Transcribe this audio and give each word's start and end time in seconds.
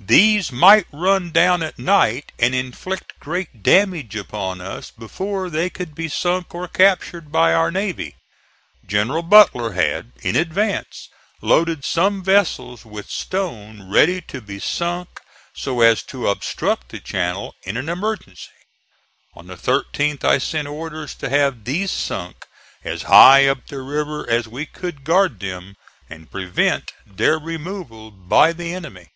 These 0.00 0.50
might 0.50 0.86
run 0.90 1.32
down 1.32 1.62
at 1.62 1.78
night 1.78 2.32
and 2.38 2.54
inflict 2.54 3.12
great 3.20 3.62
damage 3.62 4.16
upon 4.16 4.62
us 4.62 4.90
before 4.90 5.50
they 5.50 5.68
could 5.68 5.94
be 5.94 6.08
sunk 6.08 6.54
or 6.54 6.66
captured 6.66 7.30
by 7.30 7.52
our 7.52 7.70
navy. 7.70 8.16
General 8.86 9.20
Butler 9.22 9.72
had, 9.72 10.12
in 10.22 10.34
advance, 10.34 11.10
loaded 11.42 11.84
some 11.84 12.24
vessels 12.24 12.86
with 12.86 13.10
stone 13.10 13.90
ready 13.90 14.22
to 14.22 14.40
be 14.40 14.58
sunk 14.58 15.10
so 15.54 15.82
as 15.82 16.02
to 16.04 16.26
obstruct 16.30 16.88
the 16.88 16.98
channel 16.98 17.54
in 17.64 17.76
an 17.76 17.90
emergency. 17.90 18.48
On 19.34 19.46
the 19.46 19.56
13th 19.56 20.24
I 20.24 20.38
sent 20.38 20.68
orders 20.68 21.14
to 21.16 21.28
have 21.28 21.64
these 21.64 21.90
sunk 21.90 22.46
as 22.82 23.02
high 23.02 23.46
up 23.46 23.66
the 23.66 23.82
river 23.82 24.26
as 24.26 24.48
we 24.48 24.64
could 24.64 25.04
guard 25.04 25.38
them, 25.38 25.76
and 26.08 26.30
prevent 26.30 26.92
their 27.04 27.38
removal 27.38 28.10
by 28.10 28.54
the 28.54 28.72
enemy. 28.74 29.08